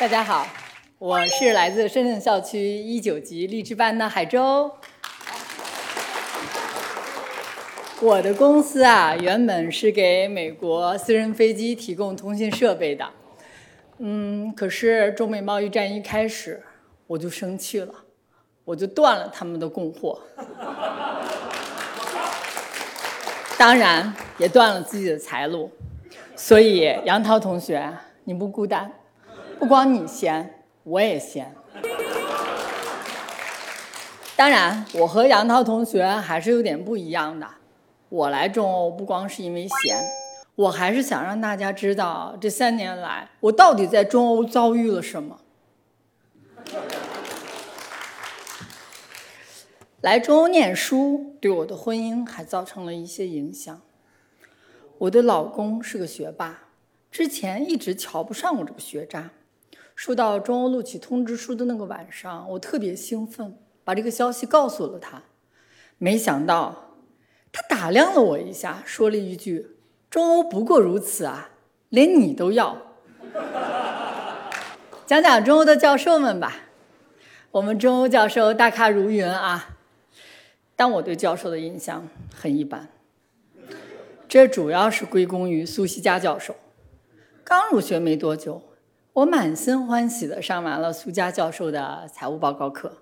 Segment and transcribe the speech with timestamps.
[0.00, 0.46] 大家好，
[0.96, 4.70] 我是来自深圳校区一九级励志班的海舟。
[8.00, 13.06] 我的公司啊，原本是给美国私人飞机提供通信设备的。
[13.98, 16.62] 嗯，可是中美贸易战一开始，
[17.06, 17.92] 我就生气了，
[18.64, 20.18] 我就断了他们的供货，
[23.58, 25.70] 当然也断了自己的财路。
[26.34, 27.94] 所以杨涛同学，
[28.24, 28.90] 你不孤单，
[29.60, 31.54] 不光你闲，我也闲。
[34.34, 37.46] 当然，我和杨涛同学还是有点不一样的。
[38.08, 40.02] 我来中欧不光是因为闲，
[40.54, 45.40] 我还是想让大家知道这三年来我到底在中欧遭遇了什么。
[50.00, 53.82] 来中欧念书对我的婚姻还造成了一些影响。
[54.96, 56.60] 我的老公是个学霸，
[57.10, 59.30] 之前一直瞧不上我这个学渣。
[60.00, 65.24] 收到中欧录取通知书的那个晚上，我特别兴奋，把这个消息告诉了他。
[65.98, 66.94] 没想到，
[67.52, 69.76] 他打量了我一下，说了一句
[70.08, 71.50] ：“中欧不过如此啊，
[71.90, 72.78] 连你都要。”
[75.04, 76.56] 讲讲中欧的教授们吧。
[77.50, 79.76] 我们中欧教授大咖如云啊，
[80.76, 82.88] 但我对教授的印象很一般。
[84.26, 86.56] 这主要是归功于苏西佳教授。
[87.44, 88.62] 刚入学没多久，
[89.12, 92.98] 我满心欢喜的上完了苏佳教授的财务报告课，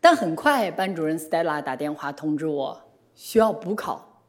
[0.00, 2.80] 但很快班主任 Stella 打电话通知我
[3.16, 4.22] 需要补考，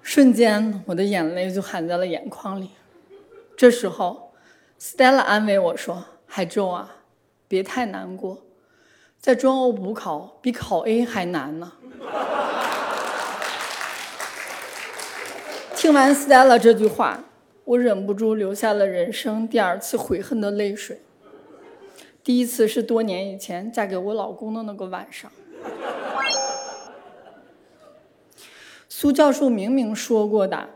[0.00, 2.70] 瞬间我的眼泪就含在了眼眶里。
[3.56, 4.32] 这时候
[4.80, 6.98] ，Stella 安慰我说：“海舟啊，
[7.48, 8.38] 别太难过，
[9.18, 11.72] 在中欧补考比考 A 还难呢。
[15.74, 17.24] ”听完 Stella 这句话，
[17.68, 21.02] 我忍不住流下了人生第二次悔恨的泪水。
[22.24, 25.30] 第一次是多年以前嫁给我老公的那个晚上。
[28.88, 30.70] 苏教授明明说过的，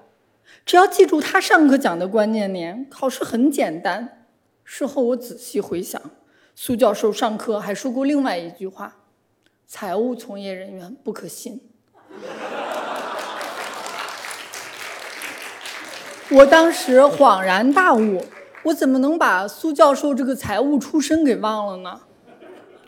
[0.66, 4.26] 只要记住他上课讲的关键点，考试很简单。
[4.62, 5.98] 事后我仔细回想，
[6.54, 8.98] 苏教授上课还说过另外一句话：
[9.66, 11.71] 财务从业人员不可信。
[16.34, 18.22] 我当时恍然大悟，
[18.62, 22.00] 我怎么能把苏教授这个财务出身给忘了呢？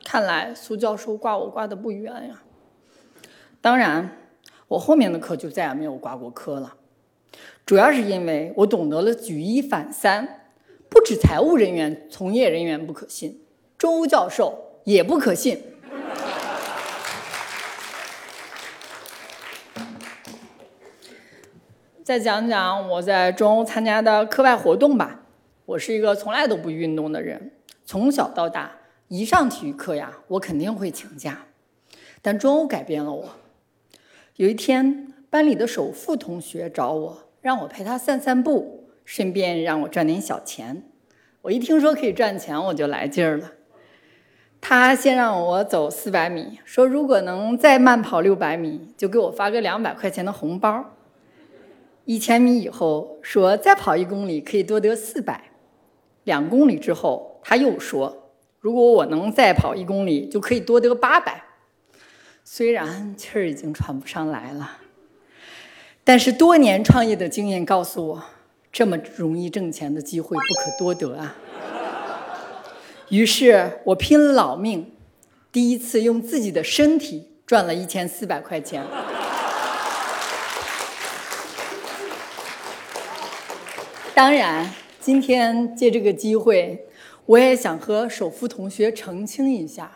[0.02, 2.42] 看来苏教授挂我挂的不冤呀。
[3.60, 4.16] 当然，
[4.66, 6.74] 我后面的课就再也没有挂过科了，
[7.66, 10.48] 主要是因为我懂得了举一反三，
[10.88, 13.42] 不止财务人员从业人员不可信，
[13.76, 15.62] 周教授也不可信。
[22.04, 25.22] 再讲讲我在中欧参加的课外活动吧。
[25.64, 27.52] 我是一个从来都不运动的人，
[27.86, 28.72] 从小到大
[29.08, 31.46] 一上体育课呀，我肯定会请假。
[32.20, 33.30] 但中欧改变了我。
[34.36, 40.82] 有一天，班里的首富同学找我，让我陪他散散步，顺便让我赚点小钱。
[41.40, 43.52] 我一听说可以赚钱，我就来劲儿了。
[44.60, 50.93] 他先让我走四百米，说如果能再慢跑六百米，就给我发个两百块钱的红包。
[52.04, 55.50] 一千米以后说再跑一公里可以多得四百，
[56.24, 61.42] 两公里之后他又说，如果我能再跑一公里就可以多得八百。
[62.44, 64.78] 虽然气儿已经喘不上来了，
[66.04, 68.24] 但是多年创业的经验告诉我，
[68.70, 71.36] 这么容易挣钱的机会不可多得啊。
[73.08, 74.92] 于是我拼了老命，
[75.50, 78.84] 第一次用自己的身体赚了一千四百块钱。
[84.14, 86.86] 当然，今天借这个机会，
[87.26, 89.90] 我也想和首富同学澄清一下：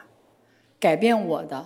[0.80, 1.64] 改变我的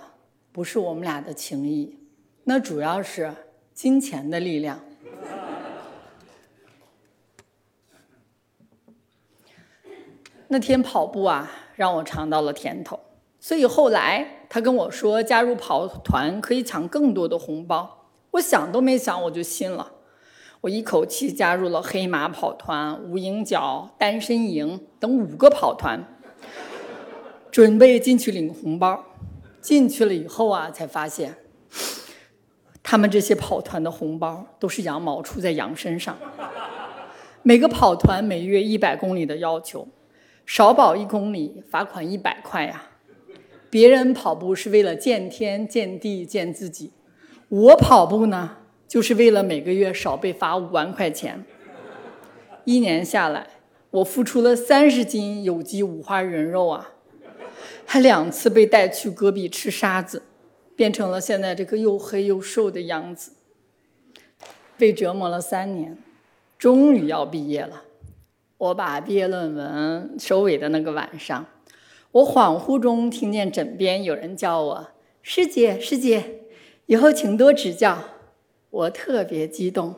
[0.53, 1.99] 不是我们俩的情谊，
[2.45, 3.33] 那主要是
[3.73, 4.79] 金钱的力量。
[10.49, 13.01] 那天跑步啊，让我尝到了甜头，
[13.41, 19.91] 所以后来他跟我说加入跑团可以抢更多的红包，我想都没想我就信了。
[20.63, 26.01] 我一口气加入了黑马跑团、无影脚、单身营等五个跑团，
[27.51, 29.05] 准备进去领红包。
[29.61, 31.37] 进去了以后啊，才发现
[32.83, 36.17] 他们这些跑团的红包都是羊毛出在羊身上。
[37.43, 39.89] 每个跑团每月一百公里的要求，
[40.47, 42.91] 少跑一公里罚款一百块呀。
[43.69, 46.93] 别人跑步是为了见天、见地、见自己，
[47.49, 48.59] 我跑步呢？
[48.93, 51.47] 就是为了每个月少被罚五万块钱。
[52.65, 53.47] 一年下来，
[53.89, 56.91] 我付出了三十斤有机五花人肉啊，
[57.87, 60.25] 还两次被带去戈壁吃沙子，
[60.77, 63.33] 变成了现在这个又黑又瘦的样子。
[64.77, 65.97] 被折磨了三年，
[66.59, 67.85] 终于要毕业了。
[68.59, 71.47] 我把毕业论文收尾的那个晚上，
[72.11, 74.89] 我恍惚中听见枕边有人叫我
[75.23, 76.43] “师姐，师姐”，
[76.85, 77.99] 以后请多指教。
[78.73, 79.95] 我特别激动，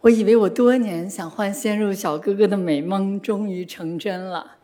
[0.00, 4.56] 我以为我多年想换鲜肉小哥哥的美梦终于成真了。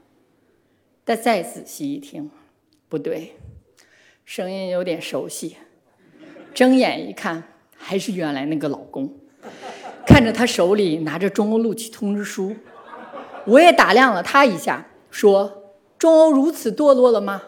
[1.04, 2.31] 但再仔细一听，
[2.88, 3.37] 不对，
[4.25, 5.58] 声音有点熟悉。
[6.54, 7.43] 睁眼一看，
[7.76, 9.14] 还是原来那个老公。
[10.06, 12.56] 看着他手里拿着中欧录取通知书，
[13.44, 17.43] 我也打量了他一下，说：“中欧如此堕落了吗？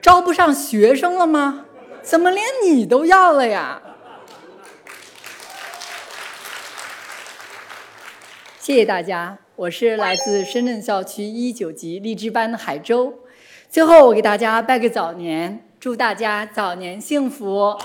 [0.00, 1.66] 招不上学生了吗？
[2.02, 3.82] 怎么连你都要了呀？”
[8.64, 13.12] 谢谢大家，我是来自深圳校区一九级励志班的海洲。
[13.68, 17.76] 最后，我给大家拜个早年，祝大家早年幸福。